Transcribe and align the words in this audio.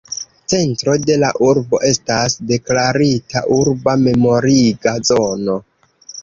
Centro 0.51 0.93
de 1.09 1.17
la 1.23 1.27
urbo 1.47 1.79
estas 1.89 2.37
deklarita 2.53 3.45
urba 3.59 3.95
memoriga 4.07 4.97
zono. 5.13 5.61